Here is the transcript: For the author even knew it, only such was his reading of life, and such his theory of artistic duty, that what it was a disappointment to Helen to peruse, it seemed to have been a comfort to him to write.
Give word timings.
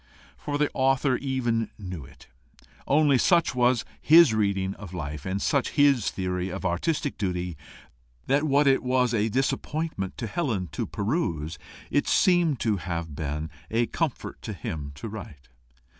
For 0.35 0.57
the 0.57 0.71
author 0.73 1.15
even 1.17 1.69
knew 1.77 2.03
it, 2.05 2.25
only 2.87 3.19
such 3.19 3.53
was 3.53 3.85
his 4.01 4.33
reading 4.33 4.73
of 4.77 4.95
life, 4.95 5.27
and 5.27 5.39
such 5.39 5.73
his 5.77 6.09
theory 6.09 6.49
of 6.49 6.65
artistic 6.65 7.19
duty, 7.19 7.55
that 8.25 8.43
what 8.45 8.65
it 8.65 8.81
was 8.81 9.13
a 9.13 9.29
disappointment 9.29 10.17
to 10.17 10.25
Helen 10.25 10.69
to 10.71 10.87
peruse, 10.87 11.59
it 11.91 12.07
seemed 12.07 12.59
to 12.61 12.77
have 12.77 13.13
been 13.15 13.51
a 13.69 13.85
comfort 13.85 14.41
to 14.41 14.53
him 14.53 14.91
to 14.95 15.07
write. 15.07 15.49